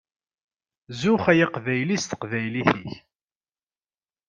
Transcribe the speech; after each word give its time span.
Zuxx 0.99 1.25
ay 1.31 1.39
Aqbayli 1.45 1.97
s 1.99 2.05
teqbaylit-ik! 2.05 2.91